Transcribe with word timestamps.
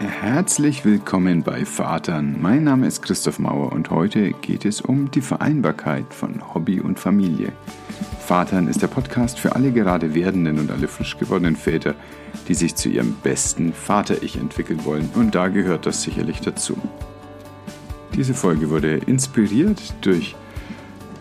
Herzlich 0.00 0.84
willkommen 0.84 1.42
bei 1.42 1.64
Vatern. 1.64 2.36
Mein 2.40 2.62
Name 2.62 2.86
ist 2.86 3.02
Christoph 3.02 3.40
Mauer 3.40 3.72
und 3.72 3.90
heute 3.90 4.30
geht 4.30 4.64
es 4.64 4.80
um 4.80 5.10
die 5.10 5.20
Vereinbarkeit 5.20 6.14
von 6.14 6.54
Hobby 6.54 6.78
und 6.78 7.00
Familie. 7.00 7.50
Vatern 8.20 8.68
ist 8.68 8.80
der 8.80 8.86
Podcast 8.86 9.40
für 9.40 9.56
alle 9.56 9.72
gerade 9.72 10.14
werdenden 10.14 10.60
und 10.60 10.70
alle 10.70 10.86
frisch 10.86 11.18
gewordenen 11.18 11.56
Väter, 11.56 11.96
die 12.46 12.54
sich 12.54 12.76
zu 12.76 12.88
ihrem 12.88 13.16
besten 13.24 13.72
Vater-Ich 13.72 14.36
entwickeln 14.36 14.84
wollen 14.84 15.10
und 15.16 15.34
da 15.34 15.48
gehört 15.48 15.84
das 15.84 16.02
sicherlich 16.04 16.40
dazu. 16.42 16.78
Diese 18.14 18.34
Folge 18.34 18.70
wurde 18.70 18.98
inspiriert 18.98 19.94
durch 20.02 20.36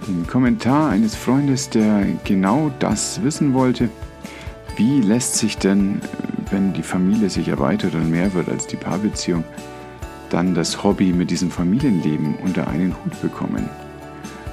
den 0.07 0.27
Kommentar 0.27 0.91
eines 0.91 1.15
Freundes, 1.15 1.71
der 1.71 2.05
genau 2.25 2.71
das 2.77 3.23
wissen 3.23 3.55
wollte. 3.55 3.89
Wie 4.75 5.01
lässt 5.01 5.37
sich 5.37 5.57
denn 5.57 5.99
wenn 6.51 6.73
die 6.73 6.83
Familie 6.83 7.29
sich 7.29 7.47
erweitert 7.47 7.95
und 7.95 8.09
mehr 8.09 8.33
wird 8.33 8.49
als 8.49 8.67
die 8.67 8.75
Paarbeziehung, 8.75 9.45
dann 10.29 10.53
das 10.53 10.83
Hobby 10.83 11.13
mit 11.13 11.31
diesem 11.31 11.49
Familienleben 11.51 12.35
unter 12.43 12.67
einen 12.67 12.93
Hut 12.93 13.21
bekommen. 13.21 13.69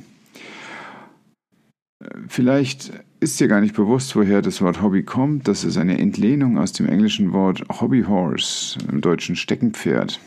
Vielleicht 2.29 2.93
ist 3.21 3.39
dir 3.39 3.49
gar 3.49 3.61
nicht 3.61 3.75
bewusst, 3.75 4.17
woher 4.17 4.43
das 4.43 4.63
Wort 4.63 4.83
Hobby 4.83 5.03
kommt. 5.03 5.47
Das 5.47 5.65
ist 5.65 5.77
eine 5.77 5.99
Entlehnung 5.99 6.59
aus 6.59 6.73
dem 6.73 6.89
englischen 6.89 7.33
Wort 7.33 7.63
Hobby 7.69 8.03
Horse, 8.03 8.79
im 8.91 9.01
deutschen 9.01 9.37
Steckenpferd. 9.37 10.19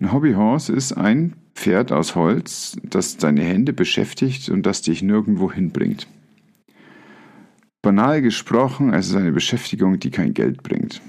Ein 0.00 0.12
Hobby 0.12 0.34
Horse 0.34 0.72
ist 0.72 0.92
ein 0.92 1.34
Pferd 1.54 1.92
aus 1.92 2.14
Holz, 2.14 2.76
das 2.82 3.16
deine 3.16 3.42
Hände 3.42 3.72
beschäftigt 3.72 4.48
und 4.50 4.66
das 4.66 4.82
dich 4.82 5.02
nirgendwo 5.02 5.50
hinbringt. 5.50 6.08
Banal 7.80 8.22
gesprochen, 8.22 8.92
es 8.92 9.08
ist 9.08 9.16
eine 9.16 9.32
Beschäftigung, 9.32 9.98
die 9.98 10.10
kein 10.10 10.34
Geld 10.34 10.62
bringt. 10.62 11.00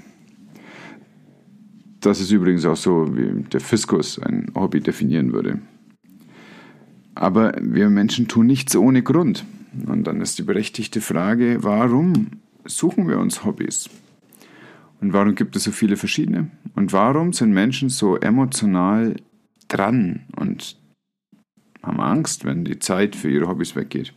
Das 2.00 2.20
ist 2.20 2.30
übrigens 2.30 2.64
auch 2.64 2.76
so, 2.76 3.16
wie 3.16 3.42
der 3.44 3.60
Fiskus 3.60 4.18
ein 4.18 4.50
Hobby 4.54 4.80
definieren 4.80 5.32
würde. 5.32 5.60
Aber 7.14 7.54
wir 7.60 7.88
Menschen 7.88 8.28
tun 8.28 8.46
nichts 8.46 8.76
ohne 8.76 9.02
Grund. 9.02 9.44
Und 9.86 10.04
dann 10.04 10.20
ist 10.20 10.38
die 10.38 10.42
berechtigte 10.42 11.00
Frage, 11.00 11.58
warum 11.62 12.28
suchen 12.64 13.08
wir 13.08 13.18
uns 13.18 13.44
Hobbys? 13.44 13.88
Und 15.00 15.12
warum 15.12 15.34
gibt 15.34 15.56
es 15.56 15.64
so 15.64 15.72
viele 15.72 15.96
verschiedene? 15.96 16.50
Und 16.74 16.92
warum 16.92 17.32
sind 17.32 17.52
Menschen 17.52 17.88
so 17.88 18.16
emotional 18.16 19.16
dran 19.68 20.24
und 20.36 20.76
haben 21.82 22.00
Angst, 22.00 22.44
wenn 22.44 22.64
die 22.64 22.78
Zeit 22.78 23.16
für 23.16 23.30
ihre 23.30 23.48
Hobbys 23.48 23.76
weggeht? 23.76 24.12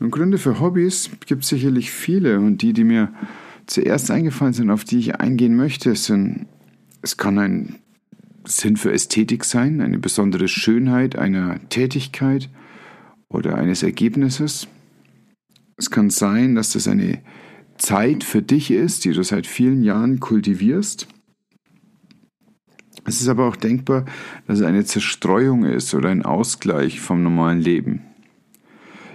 Und 0.00 0.10
Gründe 0.10 0.38
für 0.38 0.60
Hobbys 0.60 1.10
gibt 1.26 1.42
es 1.42 1.50
sicherlich 1.50 1.90
viele 1.90 2.38
und 2.38 2.62
die, 2.62 2.72
die 2.72 2.84
mir 2.84 3.12
zuerst 3.70 4.10
eingefallen 4.10 4.52
sind, 4.52 4.70
auf 4.70 4.84
die 4.84 4.98
ich 4.98 5.16
eingehen 5.16 5.56
möchte, 5.56 5.94
sind 5.94 6.46
es 7.02 7.16
kann 7.16 7.38
ein 7.38 7.76
Sinn 8.44 8.76
für 8.76 8.92
Ästhetik 8.92 9.44
sein, 9.44 9.80
eine 9.80 9.98
besondere 9.98 10.48
Schönheit 10.48 11.16
einer 11.16 11.60
Tätigkeit 11.68 12.50
oder 13.28 13.54
eines 13.54 13.82
Ergebnisses. 13.82 14.66
Es 15.76 15.90
kann 15.90 16.10
sein, 16.10 16.54
dass 16.54 16.72
das 16.72 16.88
eine 16.88 17.20
Zeit 17.78 18.24
für 18.24 18.42
dich 18.42 18.70
ist, 18.70 19.04
die 19.04 19.12
du 19.12 19.22
seit 19.22 19.46
vielen 19.46 19.82
Jahren 19.82 20.20
kultivierst. 20.20 21.08
Es 23.06 23.20
ist 23.20 23.28
aber 23.28 23.46
auch 23.46 23.56
denkbar, 23.56 24.04
dass 24.46 24.58
es 24.58 24.66
eine 24.66 24.84
Zerstreuung 24.84 25.64
ist 25.64 25.94
oder 25.94 26.10
ein 26.10 26.22
Ausgleich 26.22 27.00
vom 27.00 27.22
normalen 27.22 27.60
Leben. 27.60 28.09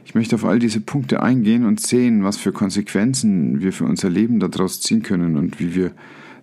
Ich 0.05 0.13
möchte 0.13 0.35
auf 0.35 0.45
all 0.45 0.59
diese 0.59 0.79
Punkte 0.79 1.21
eingehen 1.23 1.65
und 1.65 1.81
sehen, 1.81 2.23
was 2.23 2.37
für 2.37 2.51
Konsequenzen 2.51 3.59
wir 3.59 3.73
für 3.73 3.85
unser 3.85 4.09
Leben 4.09 4.39
daraus 4.39 4.79
ziehen 4.79 5.01
können 5.01 5.35
und 5.35 5.59
wie 5.59 5.73
wir 5.73 5.91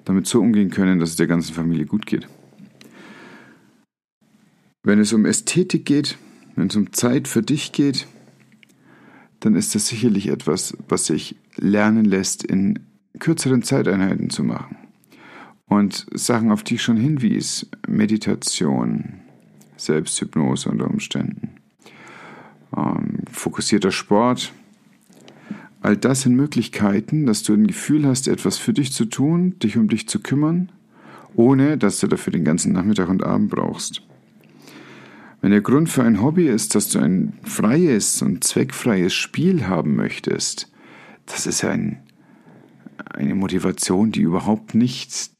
damit 0.05 0.27
so 0.27 0.41
umgehen 0.41 0.71
können, 0.71 0.99
dass 0.99 1.11
es 1.11 1.17
der 1.17 1.28
ganzen 1.28 1.55
Familie 1.55 1.87
gut 1.87 2.05
geht. 2.05 2.28
Wenn 4.83 4.99
es 4.99 5.12
um 5.12 5.25
Ästhetik 5.25 5.87
geht, 5.87 6.19
wenn 6.56 6.67
es 6.67 6.77
um 6.77 6.93
Zeit 6.93 7.28
für 7.28 7.43
dich 7.43 7.71
geht, 7.71 8.09
dann 9.39 9.55
ist 9.55 9.77
das 9.77 9.87
sicherlich 9.87 10.29
etwas, 10.29 10.77
was 10.89 11.06
sich 11.06 11.37
lernen 11.56 12.05
lässt, 12.05 12.43
in 12.43 12.81
kürzeren 13.21 13.62
Zeiteinheiten 13.62 14.29
zu 14.29 14.43
machen. 14.43 14.77
Und 15.67 16.06
Sachen, 16.12 16.50
auf 16.50 16.65
die 16.65 16.75
ich 16.75 16.83
schon 16.83 16.97
hinwies, 16.97 17.69
Meditation, 17.87 19.21
Selbsthypnose 19.77 20.69
unter 20.69 20.91
Umständen, 20.91 21.50
ähm, 22.77 23.22
fokussierter 23.32 23.91
Sport, 23.91 24.53
All 25.82 25.97
das 25.97 26.22
sind 26.22 26.37
Möglichkeiten, 26.37 27.26
dass 27.26 27.43
du 27.43 27.54
ein 27.54 27.66
Gefühl 27.66 28.06
hast, 28.06 28.28
etwas 28.28 28.56
für 28.56 28.72
dich 28.72 28.93
zu 28.93 29.04
tun, 29.04 29.59
dich 29.59 29.76
um 29.76 29.88
dich 29.88 30.09
zu 30.09 30.20
kümmern, 30.20 30.70
ohne 31.34 31.76
dass 31.76 31.98
du 31.98 32.06
dafür 32.06 32.32
den 32.32 32.44
ganzen 32.44 32.72
Nachmittag 32.72 33.09
und 33.09 33.25
Abend 33.25 33.50
brauchst. 33.50 34.03
Wenn 35.41 35.50
der 35.50 35.60
Grund 35.60 35.88
für 35.88 36.04
ein 36.04 36.22
Hobby 36.22 36.47
ist, 36.47 36.76
dass 36.76 36.88
du 36.88 37.00
ein 37.00 37.32
freies 37.43 38.22
und 38.22 38.44
zweckfreies 38.44 39.12
Spiel 39.12 39.66
haben 39.66 39.97
möchtest, 39.97 40.70
das 41.26 41.49
ist 41.49 41.64
ein, 41.64 41.99
eine 43.04 43.34
Motivation, 43.34 44.12
die 44.12 44.20
überhaupt 44.20 44.76
nicht 44.76 45.32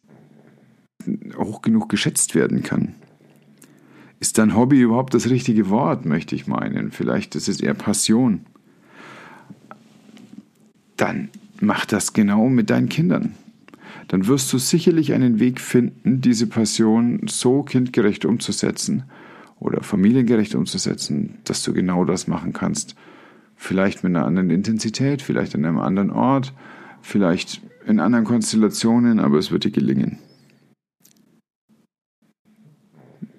hoch 1.37 1.63
genug 1.63 1.89
geschätzt 1.89 2.35
werden 2.35 2.65
kann. 2.65 2.97
Ist 4.23 4.39
dein 4.39 4.57
Hobby 4.57 4.81
überhaupt 4.81 5.13
das 5.13 5.29
richtige 5.29 5.69
Wort, 5.69 6.07
möchte 6.07 6.35
ich 6.35 6.47
meinen? 6.47 6.93
Vielleicht 6.93 7.35
ist 7.35 7.49
es 7.49 7.61
eher 7.61 7.75
Passion 7.75 8.47
dann 11.03 11.31
mach 11.61 11.85
das 11.85 12.13
genau 12.13 12.49
mit 12.49 12.71
deinen 12.71 12.89
Kindern. 12.89 13.35
Dann 14.07 14.29
wirst 14.29 14.53
du 14.53 14.59
sicherlich 14.59 15.13
einen 15.13 15.41
Weg 15.41 15.61
finden, 15.61 16.21
diese 16.21 16.47
Passion 16.47 17.23
so 17.27 17.65
kindgerecht 17.65 18.25
umzusetzen 18.25 19.03
oder 19.59 19.83
familiengerecht 19.83 20.55
umzusetzen, 20.55 21.39
dass 21.43 21.65
du 21.65 21.73
genau 21.73 22.05
das 22.05 22.29
machen 22.29 22.53
kannst. 22.53 22.95
Vielleicht 23.57 24.05
mit 24.05 24.15
einer 24.15 24.27
anderen 24.27 24.51
Intensität, 24.51 25.23
vielleicht 25.23 25.57
an 25.57 25.65
einem 25.65 25.79
anderen 25.79 26.11
Ort, 26.13 26.53
vielleicht 27.01 27.61
in 27.85 27.99
anderen 27.99 28.25
Konstellationen, 28.25 29.19
aber 29.19 29.39
es 29.39 29.51
wird 29.51 29.65
dir 29.65 29.73
gelingen. 29.73 30.19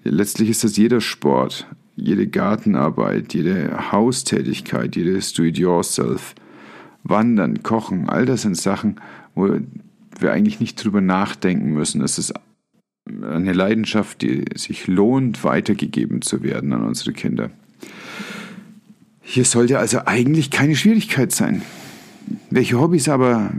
Letztlich 0.03 0.49
ist 0.49 0.63
das 0.63 0.77
jeder 0.77 1.01
Sport, 1.01 1.67
jede 1.95 2.27
Gartenarbeit, 2.27 3.33
jede 3.33 3.91
Haustätigkeit, 3.91 4.95
jedes 4.95 5.33
Do-it-yourself 5.33 6.35
Wandern, 7.03 7.63
Kochen, 7.63 8.09
all 8.09 8.25
das 8.25 8.43
sind 8.43 8.57
Sachen, 8.57 8.95
wo 9.35 9.57
wir 10.19 10.31
eigentlich 10.31 10.59
nicht 10.59 10.83
drüber 10.83 11.01
nachdenken 11.01 11.73
müssen. 11.73 12.01
Es 12.01 12.17
ist 12.17 12.33
eine 13.05 13.51
Leidenschaft, 13.51 14.21
die 14.21 14.45
sich 14.55 14.87
lohnt, 14.87 15.43
weitergegeben 15.43 16.21
zu 16.21 16.43
werden 16.43 16.71
an 16.71 16.85
unsere 16.85 17.11
Kinder. 17.11 17.51
Hier 19.21 19.45
sollte 19.45 19.79
also 19.79 20.01
eigentlich 20.05 20.51
keine 20.51 20.75
Schwierigkeit 20.75 21.31
sein. 21.31 21.61
Welche 22.49 22.79
Hobbys 22.79 23.09
aber 23.09 23.51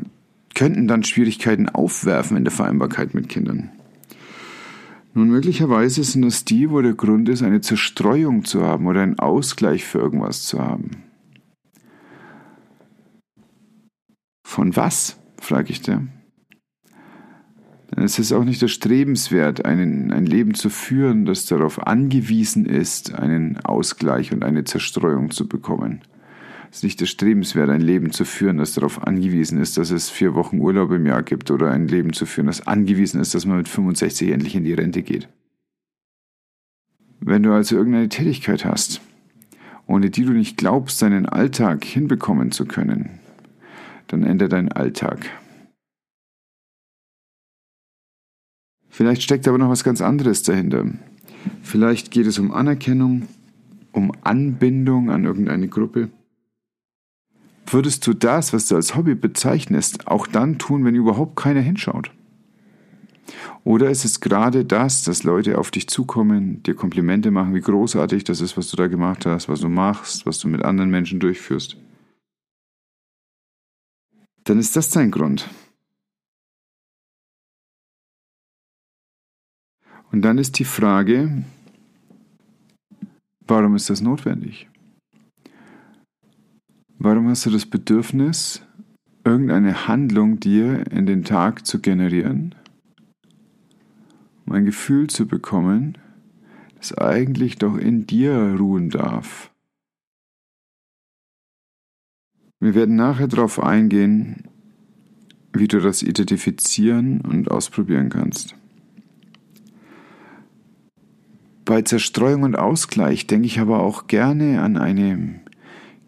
könnten 0.55 0.88
dann 0.88 1.05
Schwierigkeiten 1.05 1.69
aufwerfen 1.69 2.37
in 2.37 2.44
der 2.44 2.53
Vereinbarkeit 2.53 3.12
mit 3.15 3.28
Kindern? 3.28 3.71
Nun, 5.16 5.28
möglicherweise 5.28 6.02
sind 6.02 6.25
es 6.25 6.44
die, 6.44 6.70
wo 6.70 6.82
der 6.82 6.94
Grund 6.94 7.28
ist, 7.28 7.43
eine 7.43 7.61
Zerstreuung 7.61 8.44
zu 8.44 8.62
haben 8.62 8.88
oder 8.88 9.00
einen 9.00 9.20
Ausgleich 9.20 9.84
für 9.84 9.99
irgendwas 9.99 10.43
zu 10.43 10.58
haben. 10.58 11.05
Von 14.44 14.75
was? 14.76 15.16
frage 15.40 15.70
ich 15.70 15.82
dir. 15.82 16.06
Es 17.96 18.19
ist 18.19 18.32
auch 18.32 18.44
nicht 18.44 18.61
erstrebenswert, 18.61 19.64
ein 19.64 20.26
Leben 20.26 20.55
zu 20.55 20.69
führen, 20.69 21.26
das 21.26 21.46
darauf 21.46 21.87
angewiesen 21.87 22.66
ist, 22.66 23.14
einen 23.14 23.58
Ausgleich 23.64 24.32
und 24.32 24.43
eine 24.43 24.64
Zerstreuung 24.64 25.31
zu 25.31 25.46
bekommen. 25.46 26.00
Es 26.75 26.79
ist 26.79 26.82
nicht 26.82 27.00
erstrebenswert, 27.03 27.71
ein 27.71 27.81
Leben 27.81 28.11
zu 28.11 28.25
führen, 28.25 28.56
das 28.56 28.75
darauf 28.75 29.06
angewiesen 29.06 29.61
ist, 29.61 29.76
dass 29.76 29.93
es 29.93 30.11
vier 30.11 30.35
Wochen 30.35 30.59
Urlaub 30.59 30.91
im 30.91 31.06
Jahr 31.06 31.23
gibt 31.23 31.53
oder 31.53 31.71
ein 31.71 31.87
Leben 31.87 32.12
zu 32.12 32.26
führen, 32.26 32.49
das 32.49 32.67
angewiesen 32.67 33.21
ist, 33.21 33.32
dass 33.32 33.47
man 33.47 33.59
mit 33.59 33.69
65 33.69 34.32
endlich 34.32 34.56
in 34.56 34.65
die 34.65 34.73
Rente 34.73 35.05
geht. 35.05 35.29
Wenn 37.21 37.44
du 37.44 37.53
also 37.53 37.76
irgendeine 37.76 38.09
Tätigkeit 38.09 38.65
hast, 38.65 39.00
ohne 39.87 40.11
die 40.11 40.25
du 40.25 40.32
nicht 40.32 40.56
glaubst, 40.56 41.00
deinen 41.00 41.26
Alltag 41.26 41.85
hinbekommen 41.85 42.50
zu 42.50 42.67
können, 42.67 43.21
dann 44.09 44.25
ändert 44.25 44.53
dein 44.53 44.73
Alltag. 44.73 45.31
Vielleicht 48.88 49.23
steckt 49.23 49.47
aber 49.47 49.59
noch 49.59 49.71
was 49.71 49.85
ganz 49.85 50.00
anderes 50.00 50.43
dahinter. 50.43 50.87
Vielleicht 51.62 52.11
geht 52.11 52.26
es 52.26 52.41
um 52.41 52.50
Anerkennung, 52.50 53.29
um 53.93 54.11
Anbindung 54.25 55.12
an 55.12 55.25
irgendeine 55.25 55.69
Gruppe? 55.69 56.11
Würdest 57.66 58.06
du 58.06 58.14
das, 58.14 58.52
was 58.52 58.66
du 58.66 58.76
als 58.76 58.94
Hobby 58.94 59.14
bezeichnest, 59.14 60.06
auch 60.06 60.26
dann 60.26 60.58
tun, 60.58 60.84
wenn 60.84 60.94
überhaupt 60.94 61.37
keiner 61.37 61.61
hinschaut? 61.61 62.11
Oder 63.64 63.90
ist 63.90 64.05
es 64.05 64.20
gerade 64.20 64.64
das, 64.64 65.02
dass 65.05 65.22
Leute 65.22 65.58
auf 65.58 65.70
dich 65.70 65.88
zukommen, 65.88 66.62
dir 66.62 66.75
Komplimente 66.75 67.31
machen, 67.31 67.55
wie 67.55 67.61
großartig 67.61 68.25
das 68.25 68.43
ist, 68.43 68.58
was 68.58 68.69
du 68.69 68.76
da 68.76 68.88
gemacht 68.88 69.25
hast, 69.25 69.49
was 69.49 69.61
du 69.61 69.69
machst, 69.69 70.26
was 70.26 70.38
du 70.38 70.49
mit 70.49 70.62
anderen 70.62 70.90
Menschen 70.90 71.20
durchführst? 71.20 71.78
Dann 74.44 74.58
ist 74.58 74.76
das 74.76 74.90
dein 74.90 75.11
Grund. 75.11 75.49
Und 80.12 80.22
dann 80.22 80.37
ist 80.37 80.58
die 80.58 80.66
Frage, 80.66 81.44
warum 83.46 83.75
ist 83.75 83.88
das 83.88 84.02
notwendig? 84.02 84.69
Warum 86.99 87.29
hast 87.29 87.44
du 87.44 87.50
das 87.50 87.67
Bedürfnis, 87.67 88.62
irgendeine 89.25 89.88
Handlung 89.88 90.38
dir 90.38 90.91
in 90.93 91.06
den 91.06 91.25
Tag 91.25 91.67
zu 91.67 91.81
generieren, 91.81 92.55
um 94.46 94.52
ein 94.52 94.64
Gefühl 94.64 95.08
zu 95.08 95.26
bekommen, 95.26 95.99
das 96.76 96.96
eigentlich 96.96 97.56
doch 97.56 97.76
in 97.76 98.06
dir 98.06 98.56
ruhen 98.58 98.91
darf? 98.91 99.50
Wir 102.61 102.75
werden 102.75 102.97
nachher 102.97 103.29
darauf 103.29 103.61
eingehen, 103.61 104.49
wie 105.52 105.69
du 105.69 105.81
das 105.81 106.02
identifizieren 106.02 107.20
und 107.20 107.50
ausprobieren 107.50 108.08
kannst. 108.08 108.55
Bei 111.64 111.82
Zerstreuung 111.82 112.43
und 112.43 112.56
Ausgleich 112.56 113.26
denke 113.26 113.47
ich 113.47 113.58
aber 113.58 113.81
auch 113.81 114.06
gerne 114.06 114.62
an 114.62 114.76
eine 114.76 115.44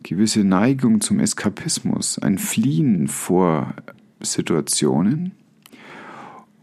gewisse 0.06 0.44
Neigung 0.44 1.00
zum 1.00 1.18
Eskapismus, 1.18 2.20
ein 2.20 2.38
Fliehen 2.38 3.08
vor 3.08 3.74
Situationen. 4.20 5.32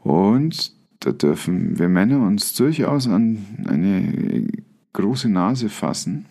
Und 0.01 0.73
da 1.01 1.11
dürfen 1.11 1.77
wir 1.77 1.89
Männer 1.89 2.25
uns 2.25 2.53
durchaus 2.53 3.07
an 3.07 3.45
eine 3.67 4.47
große 4.93 5.27
Nase 5.27 5.67
fassen, 5.67 6.25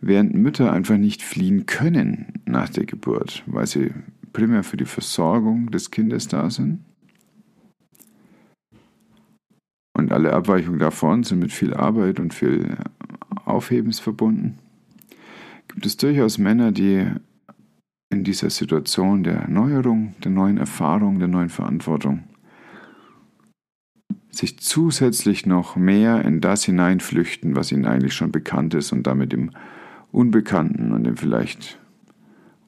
während 0.00 0.34
Mütter 0.34 0.72
einfach 0.72 0.96
nicht 0.96 1.22
fliehen 1.22 1.66
können 1.66 2.40
nach 2.46 2.70
der 2.70 2.86
Geburt, 2.86 3.42
weil 3.46 3.66
sie 3.66 3.92
primär 4.32 4.62
für 4.62 4.78
die 4.78 4.86
Versorgung 4.86 5.70
des 5.70 5.90
Kindes 5.90 6.28
da 6.28 6.48
sind. 6.48 6.82
Und 9.92 10.12
alle 10.12 10.32
Abweichungen 10.32 10.78
davon 10.78 11.24
sind 11.24 11.40
mit 11.40 11.52
viel 11.52 11.74
Arbeit 11.74 12.20
und 12.20 12.32
viel 12.32 12.78
Aufhebens 13.44 13.98
verbunden 14.00 14.58
gibt 15.76 15.84
es 15.84 15.98
durchaus 15.98 16.38
Männer, 16.38 16.72
die 16.72 17.06
in 18.08 18.24
dieser 18.24 18.48
Situation 18.48 19.22
der 19.22 19.46
Neuerung, 19.46 20.14
der 20.24 20.30
neuen 20.30 20.56
Erfahrung, 20.56 21.18
der 21.18 21.28
neuen 21.28 21.50
Verantwortung 21.50 22.24
sich 24.30 24.58
zusätzlich 24.58 25.44
noch 25.44 25.76
mehr 25.76 26.24
in 26.24 26.40
das 26.40 26.64
hineinflüchten, 26.64 27.56
was 27.56 27.72
ihnen 27.72 27.84
eigentlich 27.84 28.14
schon 28.14 28.32
bekannt 28.32 28.72
ist 28.72 28.90
und 28.90 29.06
damit 29.06 29.32
dem 29.32 29.50
Unbekannten 30.12 30.92
und 30.92 31.04
dem 31.04 31.18
vielleicht 31.18 31.78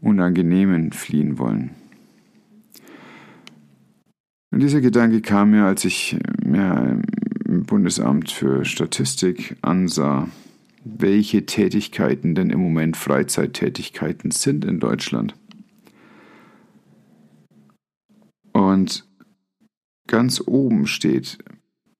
Unangenehmen 0.03 0.93
fliehen 0.93 1.39
wollen. 1.39 1.71
Und 4.51 4.61
dieser 4.61 4.83
Gedanke 4.83 5.23
kam 5.23 5.53
mir, 5.53 5.65
als 5.65 5.87
ich 5.87 6.19
mir 6.45 7.01
im 7.47 7.63
Bundesamt 7.65 8.31
für 8.31 8.67
Statistik 8.67 9.57
ansah, 9.63 10.29
welche 10.97 11.47
Tätigkeiten 11.47 12.35
denn 12.35 12.51
im 12.51 12.61
Moment 12.61 12.97
Freizeittätigkeiten 12.97 14.31
sind 14.31 14.65
in 14.65 14.81
Deutschland. 14.81 15.35
Und 18.53 19.07
ganz 20.07 20.43
oben 20.47 20.87
steht 20.87 21.39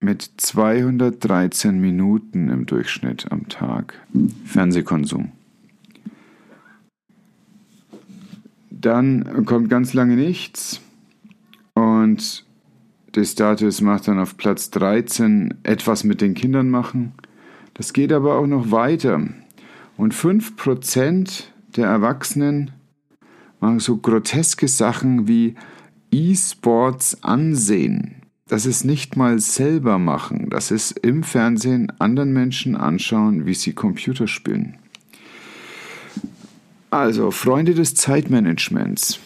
mit 0.01 0.31
213 0.37 1.79
Minuten 1.79 2.49
im 2.49 2.67
Durchschnitt 2.67 3.31
am 3.31 3.49
Tag 3.49 3.95
Fernsehkonsum. 4.45 5.33
Dann 8.71 9.45
kommt 9.45 9.69
ganz 9.69 9.93
lange 9.93 10.15
nichts 10.15 10.81
und 11.75 12.45
der 13.15 13.25
Status 13.25 13.81
macht 13.81 14.07
dann 14.07 14.21
auf 14.21 14.37
Platz 14.37 14.71
13 14.71 15.55
etwas 15.65 16.05
mit 16.05 16.21
den 16.21 16.35
Kindern 16.35 16.71
machen 16.71 17.13
das 17.79 17.93
geht 17.93 18.13
aber 18.13 18.37
auch 18.39 18.47
noch 18.47 18.71
weiter. 18.73 19.23
Und 19.97 20.13
5% 20.13 21.45
der 21.77 21.87
Erwachsenen 21.87 22.73
machen 23.61 23.79
so 23.79 23.97
groteske 23.97 24.69
Sachen 24.69 25.29
wie 25.29 25.55
E-Sports 26.11 27.23
ansehen. 27.23 28.17
Das 28.49 28.67
ist 28.67 28.85
nicht 28.85 29.17
mal 29.17 29.39
selber 29.39 29.99
machen, 29.99 30.49
das 30.51 30.71
ist 30.71 30.99
im 30.99 31.23
Fernsehen 31.23 31.93
anderen 31.99 32.33
Menschen 32.33 32.77
anschauen, 32.77 33.47
wie 33.47 33.55
sie 33.55 33.75
Computer 33.75 34.27
spielen. 34.27 34.77
Also, 36.91 37.31
Freunde 37.31 37.75
des 37.75 37.95
Zeitmanagements. 37.95 39.21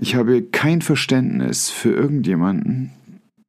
Ich 0.00 0.14
habe 0.16 0.42
kein 0.42 0.82
Verständnis 0.82 1.70
für 1.70 1.90
irgendjemanden, 1.90 2.90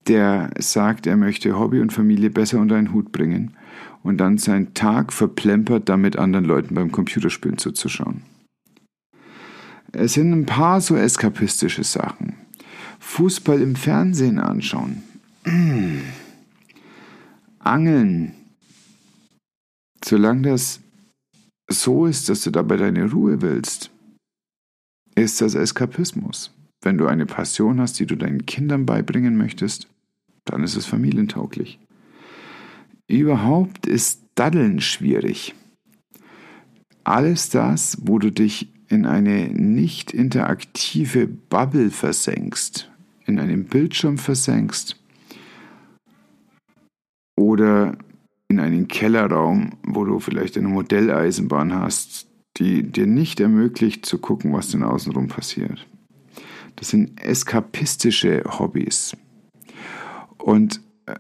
der 0.07 0.51
sagt, 0.59 1.07
er 1.07 1.18
möchte 1.18 1.57
Hobby 1.57 1.80
und 1.80 1.91
Familie 1.91 2.30
besser 2.30 2.59
unter 2.59 2.75
einen 2.75 2.94
Hut 2.94 3.12
bringen 3.12 3.56
und 4.09 4.17
dann 4.17 4.39
seinen 4.39 4.73
Tag 4.73 5.13
verplempert, 5.13 5.88
damit 5.88 6.17
anderen 6.17 6.44
Leuten 6.44 6.73
beim 6.73 6.91
Computerspielen 6.91 7.59
zuzuschauen. 7.59 8.23
Es 9.91 10.13
sind 10.13 10.33
ein 10.33 10.47
paar 10.47 10.81
so 10.81 10.95
eskapistische 10.95 11.83
Sachen. 11.83 12.33
Fußball 13.00 13.61
im 13.61 13.75
Fernsehen 13.75 14.39
anschauen. 14.39 15.03
Angeln. 17.59 18.33
Solange 20.03 20.50
das 20.50 20.79
so 21.69 22.07
ist, 22.07 22.29
dass 22.29 22.41
du 22.41 22.50
dabei 22.50 22.77
deine 22.77 23.12
Ruhe 23.12 23.44
willst, 23.44 23.91
ist 25.13 25.39
das 25.39 25.53
Eskapismus. 25.53 26.51
Wenn 26.81 26.97
du 26.97 27.05
eine 27.05 27.27
Passion 27.27 27.79
hast, 27.79 28.00
die 28.00 28.07
du 28.07 28.15
deinen 28.15 28.47
Kindern 28.47 28.88
beibringen 28.88 29.38
möchtest, 29.38 29.88
dann 30.45 30.63
ist 30.63 30.75
es 30.75 30.88
familientauglich. 30.88 31.79
Überhaupt 33.10 33.88
ist 33.88 34.22
Daddeln 34.36 34.82
schwierig. 34.82 35.56
Alles 37.04 37.50
das, 37.50 37.98
wo 38.01 38.20
du 38.20 38.32
dich 38.32 38.72
in 38.88 39.08
eine 39.08 39.48
nicht 39.50 40.12
interaktive 40.12 41.25
Bubble 41.25 41.89
versenkst, 41.89 42.92
in 43.25 43.39
einem 43.39 43.66
Bildschirm 43.66 44.20
versenkst 44.20 44.96
oder 47.36 47.98
in 48.48 48.60
einen 48.60 48.88
Kellerraum, 48.88 49.72
wo 49.84 50.06
du 50.06 50.20
vielleicht 50.20 50.56
eine 50.56 50.68
Modelleisenbahn 50.68 51.74
hast, 51.74 52.28
die 52.58 52.84
dir 52.84 53.08
nicht 53.08 53.39
ermöglicht 53.39 54.06
zu 54.06 54.20
gucken, 54.20 54.54
was 54.54 54.70
denn 54.70 54.84
außenrum 54.84 55.30
passiert. 55.30 55.88
Das 56.75 56.89
sind 56.89 57.20
eskapistische 57.20 58.44
Hobbys. 58.60 59.18
Und 60.38 60.82
äh, 61.08 61.16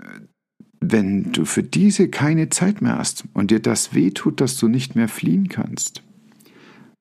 wenn 0.81 1.31
du 1.31 1.45
für 1.45 1.63
diese 1.63 2.09
keine 2.09 2.49
Zeit 2.49 2.81
mehr 2.81 2.97
hast 2.97 3.25
und 3.33 3.51
dir 3.51 3.59
das 3.59 3.93
wehtut, 3.93 4.39
dass 4.41 4.57
du 4.57 4.67
nicht 4.67 4.95
mehr 4.95 5.07
fliehen 5.07 5.49
kannst, 5.49 6.03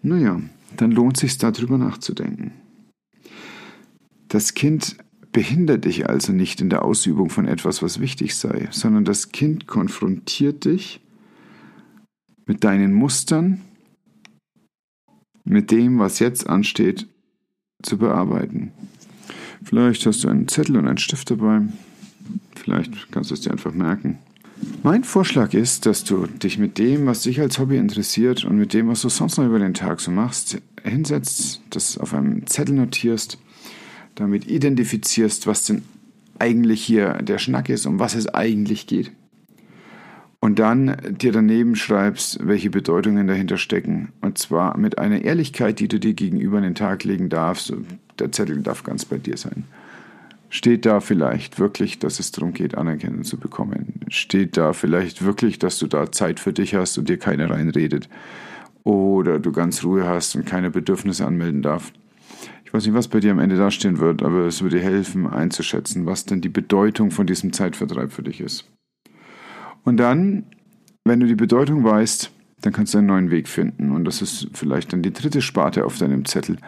naja, 0.02 0.40
dann 0.76 0.90
lohnt 0.90 1.16
es 1.16 1.20
sich 1.20 1.38
darüber 1.38 1.78
nachzudenken. 1.78 2.52
Das 4.28 4.54
Kind 4.54 4.96
behindert 5.32 5.84
dich 5.84 6.08
also 6.08 6.32
nicht 6.32 6.60
in 6.60 6.70
der 6.70 6.84
Ausübung 6.84 7.30
von 7.30 7.46
etwas, 7.46 7.82
was 7.82 8.00
wichtig 8.00 8.34
sei, 8.34 8.68
sondern 8.70 9.04
das 9.04 9.30
Kind 9.30 9.66
konfrontiert 9.66 10.64
dich 10.64 11.00
mit 12.46 12.64
deinen 12.64 12.92
Mustern, 12.92 13.60
mit 15.44 15.70
dem, 15.70 15.98
was 15.98 16.18
jetzt 16.18 16.48
ansteht, 16.48 17.06
zu 17.82 17.98
bearbeiten. 17.98 18.72
Vielleicht 19.62 20.04
hast 20.06 20.24
du 20.24 20.28
einen 20.28 20.48
Zettel 20.48 20.76
und 20.76 20.88
einen 20.88 20.98
Stift 20.98 21.30
dabei. 21.30 21.62
Vielleicht 22.58 23.10
kannst 23.12 23.30
du 23.30 23.34
es 23.34 23.40
dir 23.40 23.50
einfach 23.50 23.72
merken. 23.72 24.18
Mein 24.82 25.04
Vorschlag 25.04 25.54
ist, 25.54 25.86
dass 25.86 26.04
du 26.04 26.26
dich 26.26 26.58
mit 26.58 26.78
dem, 26.78 27.06
was 27.06 27.22
dich 27.22 27.40
als 27.40 27.58
Hobby 27.58 27.76
interessiert 27.76 28.44
und 28.44 28.58
mit 28.58 28.74
dem, 28.74 28.88
was 28.88 29.02
du 29.02 29.08
sonst 29.08 29.38
noch 29.38 29.46
über 29.46 29.58
den 29.58 29.74
Tag 29.74 30.00
so 30.00 30.10
machst, 30.10 30.60
hinsetzt, 30.82 31.62
das 31.70 31.98
auf 31.98 32.12
einem 32.12 32.46
Zettel 32.46 32.74
notierst, 32.74 33.38
damit 34.14 34.48
identifizierst, 34.48 35.46
was 35.46 35.64
denn 35.64 35.82
eigentlich 36.38 36.82
hier 36.82 37.14
der 37.22 37.38
Schnack 37.38 37.68
ist, 37.68 37.86
um 37.86 37.98
was 37.98 38.14
es 38.14 38.28
eigentlich 38.28 38.86
geht. 38.86 39.12
Und 40.40 40.60
dann 40.60 40.96
dir 41.18 41.32
daneben 41.32 41.74
schreibst, 41.74 42.46
welche 42.46 42.70
Bedeutungen 42.70 43.26
dahinter 43.26 43.58
stecken. 43.58 44.12
Und 44.20 44.38
zwar 44.38 44.76
mit 44.76 44.98
einer 44.98 45.22
Ehrlichkeit, 45.22 45.80
die 45.80 45.88
du 45.88 45.98
dir 45.98 46.14
gegenüber 46.14 46.58
an 46.58 46.62
den 46.62 46.74
Tag 46.76 47.02
legen 47.02 47.28
darfst. 47.28 47.72
Der 48.20 48.30
Zettel 48.30 48.62
darf 48.62 48.84
ganz 48.84 49.04
bei 49.04 49.18
dir 49.18 49.36
sein 49.36 49.64
Steht 50.50 50.86
da 50.86 51.00
vielleicht 51.00 51.58
wirklich, 51.58 51.98
dass 51.98 52.20
es 52.20 52.32
darum 52.32 52.54
geht, 52.54 52.76
Anerkennung 52.76 53.24
zu 53.24 53.38
bekommen? 53.38 54.00
Steht 54.08 54.56
da 54.56 54.72
vielleicht 54.72 55.22
wirklich, 55.22 55.58
dass 55.58 55.78
du 55.78 55.86
da 55.86 56.10
Zeit 56.10 56.40
für 56.40 56.52
dich 56.52 56.74
hast 56.74 56.96
und 56.96 57.08
dir 57.08 57.18
keiner 57.18 57.50
reinredet? 57.50 58.08
Oder 58.82 59.38
du 59.38 59.52
ganz 59.52 59.84
Ruhe 59.84 60.06
hast 60.06 60.36
und 60.36 60.46
keine 60.46 60.70
Bedürfnisse 60.70 61.26
anmelden 61.26 61.60
darf? 61.60 61.92
Ich 62.64 62.72
weiß 62.72 62.86
nicht, 62.86 62.94
was 62.94 63.08
bei 63.08 63.20
dir 63.20 63.32
am 63.32 63.38
Ende 63.38 63.56
dastehen 63.56 63.98
wird, 63.98 64.22
aber 64.22 64.46
es 64.46 64.62
würde 64.62 64.76
dir 64.76 64.82
helfen, 64.82 65.26
einzuschätzen, 65.26 66.06
was 66.06 66.24
denn 66.24 66.40
die 66.40 66.48
Bedeutung 66.48 67.10
von 67.10 67.26
diesem 67.26 67.52
Zeitvertreib 67.52 68.12
für 68.12 68.22
dich 68.22 68.40
ist. 68.40 68.70
Und 69.84 69.98
dann, 69.98 70.44
wenn 71.04 71.20
du 71.20 71.26
die 71.26 71.34
Bedeutung 71.34 71.84
weißt, 71.84 72.30
dann 72.60 72.72
kannst 72.72 72.94
du 72.94 72.98
einen 72.98 73.06
neuen 73.06 73.30
Weg 73.30 73.48
finden. 73.48 73.90
Und 73.90 74.04
das 74.04 74.22
ist 74.22 74.48
vielleicht 74.52 74.92
dann 74.92 75.02
die 75.02 75.12
dritte 75.12 75.42
Sparte 75.42 75.84
auf 75.84 75.98
deinem 75.98 76.24
Zettel, 76.24 76.58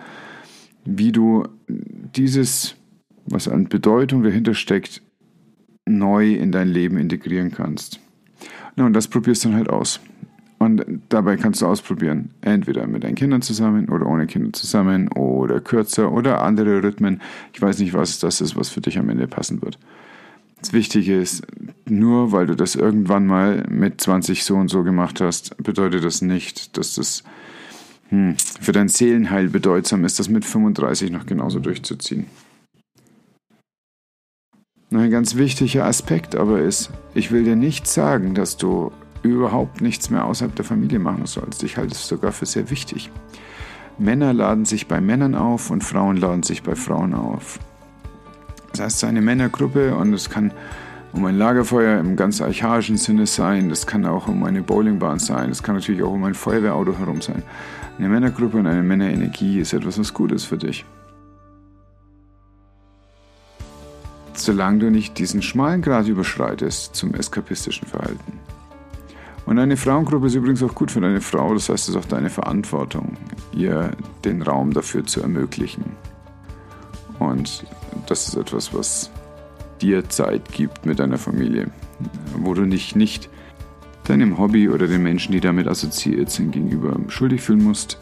wie 0.84 1.12
du 1.12 1.44
dieses 1.68 2.76
was 3.30 3.49
an 3.49 3.68
Bedeutung 3.68 4.22
dahinter 4.22 4.54
steckt, 4.54 5.02
neu 5.87 6.34
in 6.34 6.52
dein 6.52 6.68
Leben 6.68 6.99
integrieren 6.99 7.50
kannst. 7.50 8.00
Na, 8.76 8.87
und 8.87 8.92
das 8.92 9.08
probierst 9.08 9.44
du 9.44 9.49
dann 9.49 9.56
halt 9.56 9.70
aus. 9.70 10.00
Und 10.58 10.84
dabei 11.08 11.38
kannst 11.38 11.62
du 11.62 11.66
ausprobieren, 11.66 12.30
entweder 12.42 12.87
mit 12.87 13.02
deinen 13.02 13.14
Kindern 13.14 13.40
zusammen 13.40 13.88
oder 13.88 14.06
ohne 14.06 14.26
Kinder 14.26 14.52
zusammen 14.52 15.08
oder 15.08 15.58
kürzer 15.60 16.12
oder 16.12 16.42
andere 16.42 16.82
Rhythmen. 16.82 17.22
Ich 17.54 17.62
weiß 17.62 17.78
nicht, 17.78 17.94
was 17.94 18.18
das 18.18 18.42
ist, 18.42 18.56
was 18.56 18.68
für 18.68 18.82
dich 18.82 18.99
am 18.99 19.08
Ende 19.08 19.26
passen 19.26 19.62
wird. 19.62 19.78
Das 20.60 20.75
Wichtige 20.75 21.18
ist, 21.18 21.46
nur 21.87 22.32
weil 22.32 22.46
du 22.46 22.54
das 22.54 22.75
irgendwann 22.75 23.26
mal 23.26 23.64
mit 23.70 24.02
20 24.02 24.44
so 24.44 24.56
und 24.56 24.68
so 24.68 24.82
gemacht 24.82 25.22
hast, 25.22 25.56
bedeutet 25.62 26.04
das 26.04 26.20
nicht, 26.20 26.76
dass 26.76 26.94
das 26.94 27.25
hm, 28.10 28.37
für 28.60 28.72
dein 28.72 28.88
Seelenheil 28.88 29.49
bedeutsam 29.49 30.04
ist, 30.04 30.18
das 30.18 30.28
mit 30.28 30.44
35 30.44 31.10
noch 31.10 31.25
genauso 31.25 31.58
durchzuziehen. 31.60 32.26
Ein 34.92 35.11
ganz 35.12 35.37
wichtiger 35.37 35.85
Aspekt 35.85 36.35
aber 36.35 36.61
ist, 36.61 36.90
ich 37.14 37.30
will 37.30 37.44
dir 37.44 37.54
nicht 37.54 37.87
sagen, 37.87 38.35
dass 38.35 38.56
du 38.56 38.90
überhaupt 39.23 39.80
nichts 39.80 40.11
mehr 40.11 40.25
außerhalb 40.25 40.56
der 40.56 40.64
Familie 40.64 40.99
machen 40.99 41.26
sollst. 41.26 41.62
Ich 41.62 41.76
halte 41.76 41.92
es 41.92 42.09
sogar 42.09 42.32
für 42.32 42.47
sehr 42.47 42.70
wichtig. 42.70 43.09
Männer 43.99 44.32
laden 44.32 44.64
sich 44.64 44.88
bei 44.88 45.00
Männern 45.00 45.37
auf 45.37 45.70
und 45.70 45.85
Frauen 45.85 46.16
laden 46.16 46.42
sich 46.42 46.64
bei 46.64 46.75
Frauen 46.75 47.14
auf. 47.14 47.61
Das 48.73 48.80
heißt, 48.80 49.04
eine 49.04 49.20
Männergruppe 49.20 49.94
und 49.94 50.12
es 50.12 50.28
kann 50.28 50.52
um 51.12 51.25
ein 51.25 51.38
Lagerfeuer 51.38 52.00
im 52.00 52.16
ganz 52.16 52.40
archaischen 52.40 52.97
Sinne 52.97 53.26
sein, 53.26 53.68
das 53.68 53.87
kann 53.87 54.04
auch 54.06 54.26
um 54.26 54.42
eine 54.42 54.62
Bowlingbahn 54.62 55.20
sein, 55.20 55.50
das 55.50 55.62
kann 55.62 55.76
natürlich 55.76 56.02
auch 56.02 56.12
um 56.12 56.25
ein 56.25 56.35
Feuerwehrauto 56.35 56.99
herum 56.99 57.20
sein. 57.20 57.44
Eine 57.99 58.09
Männergruppe 58.09 58.59
und 58.59 58.66
eine 58.66 58.82
Männerenergie 58.82 59.61
ist 59.61 59.73
etwas, 59.73 59.99
was 60.00 60.12
Gutes 60.14 60.44
für 60.44 60.56
dich. 60.56 60.85
Solange 64.44 64.78
du 64.78 64.90
nicht 64.90 65.18
diesen 65.18 65.42
schmalen 65.42 65.82
Grad 65.82 66.09
überschreitest 66.09 66.94
zum 66.94 67.14
eskapistischen 67.14 67.87
Verhalten. 67.87 68.38
Und 69.47 69.59
eine 69.59 69.76
Frauengruppe 69.76 70.26
ist 70.28 70.35
übrigens 70.35 70.62
auch 70.62 70.75
gut 70.75 70.90
für 70.90 71.00
deine 71.00 71.20
Frau, 71.20 71.54
das 71.54 71.68
heißt, 71.68 71.88
es 71.88 71.94
ist 71.94 71.97
auch 71.97 72.09
deine 72.09 72.30
Verantwortung, 72.30 73.16
ihr 73.52 73.90
den 74.25 74.42
Raum 74.42 74.73
dafür 74.73 75.04
zu 75.04 75.23
ermöglichen. 75.23 75.85
Und 77.18 77.64
das 78.06 78.28
ist 78.28 78.37
etwas, 78.37 78.73
was 78.73 79.11
dir 79.80 80.09
Zeit 80.09 80.52
gibt 80.52 80.87
mit 80.87 80.99
deiner 80.99 81.18
Familie, 81.18 81.70
wo 82.37 82.54
du 82.54 82.64
dich 82.66 82.94
nicht 82.94 83.28
deinem 84.04 84.38
Hobby 84.38 84.68
oder 84.68 84.87
den 84.87 85.02
Menschen, 85.02 85.32
die 85.32 85.40
damit 85.40 85.68
assoziiert 85.68 86.30
sind, 86.30 86.52
gegenüber 86.52 86.97
schuldig 87.09 87.40
fühlen 87.42 87.64
musst, 87.64 87.99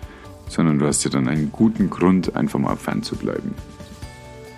sondern 0.49 0.79
du 0.79 0.87
hast 0.87 1.05
dir 1.05 1.11
dann 1.11 1.29
einen 1.29 1.53
guten 1.53 1.91
Grund, 1.91 2.37
einfach 2.37 2.59
mal 2.59 2.77
fern 2.77 3.03
zu 3.03 3.17
bleiben. 3.17 3.55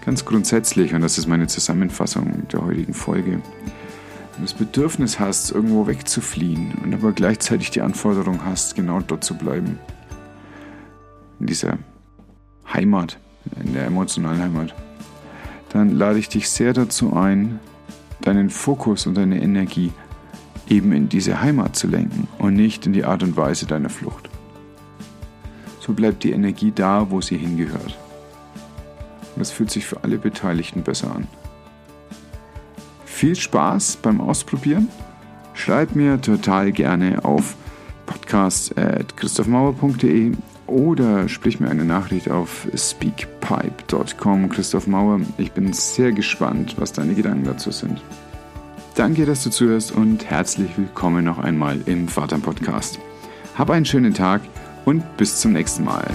Ganz 0.04 0.24
grundsätzlich, 0.24 0.94
und 0.94 1.02
das 1.02 1.18
ist 1.18 1.26
meine 1.26 1.46
Zusammenfassung 1.46 2.48
der 2.48 2.64
heutigen 2.64 2.94
Folge, 2.94 3.32
wenn 3.32 3.40
du 4.36 4.42
das 4.42 4.54
Bedürfnis 4.54 5.20
hast, 5.20 5.50
irgendwo 5.50 5.86
wegzufliehen 5.86 6.74
und 6.82 6.94
aber 6.94 7.12
gleichzeitig 7.12 7.70
die 7.70 7.82
Anforderung 7.82 8.44
hast, 8.44 8.74
genau 8.74 9.00
dort 9.00 9.24
zu 9.24 9.36
bleiben, 9.36 9.78
in 11.38 11.46
dieser 11.46 11.78
Heimat, 12.72 13.18
in 13.62 13.74
der 13.74 13.86
emotionalen 13.86 14.42
Heimat, 14.42 14.74
dann 15.70 15.90
lade 15.90 16.18
ich 16.18 16.28
dich 16.28 16.48
sehr 16.48 16.72
dazu 16.72 17.14
ein, 17.14 17.60
deinen 18.22 18.50
Fokus 18.50 19.06
und 19.06 19.16
deine 19.16 19.42
Energie 19.42 19.92
eben 20.68 20.92
in 20.92 21.08
diese 21.08 21.42
Heimat 21.42 21.76
zu 21.76 21.88
lenken 21.88 22.28
und 22.38 22.54
nicht 22.54 22.86
in 22.86 22.92
die 22.92 23.04
Art 23.04 23.22
und 23.22 23.36
Weise 23.36 23.66
deiner 23.66 23.90
Flucht. 23.90 24.30
So 25.80 25.92
bleibt 25.92 26.24
die 26.24 26.32
Energie 26.32 26.72
da, 26.74 27.10
wo 27.10 27.20
sie 27.20 27.36
hingehört. 27.36 27.98
Und 29.34 29.42
es 29.42 29.50
fühlt 29.50 29.70
sich 29.70 29.86
für 29.86 30.04
alle 30.04 30.18
Beteiligten 30.18 30.82
besser 30.82 31.14
an. 31.14 31.26
Viel 33.04 33.36
Spaß 33.36 33.96
beim 33.96 34.20
Ausprobieren. 34.20 34.88
Schreib 35.54 35.94
mir 35.94 36.20
total 36.20 36.72
gerne 36.72 37.24
auf 37.24 37.54
podcast.christophmauer.de 38.06 40.32
oder 40.66 41.28
sprich 41.28 41.60
mir 41.60 41.68
eine 41.68 41.84
Nachricht 41.84 42.30
auf 42.30 42.66
speakpipe.com. 42.74 44.48
Christoph 44.48 44.86
Mauer, 44.86 45.20
ich 45.36 45.52
bin 45.52 45.72
sehr 45.72 46.12
gespannt, 46.12 46.76
was 46.78 46.92
deine 46.92 47.14
Gedanken 47.14 47.44
dazu 47.44 47.70
sind. 47.70 48.00
Danke, 48.94 49.26
dass 49.26 49.44
du 49.44 49.50
zuhörst 49.50 49.92
und 49.92 50.30
herzlich 50.30 50.70
willkommen 50.76 51.24
noch 51.24 51.38
einmal 51.38 51.80
im 51.86 52.08
Vater 52.08 52.38
Podcast. 52.38 52.98
Hab 53.56 53.70
einen 53.70 53.84
schönen 53.84 54.14
Tag 54.14 54.42
und 54.84 55.16
bis 55.16 55.40
zum 55.40 55.52
nächsten 55.52 55.84
Mal. 55.84 56.06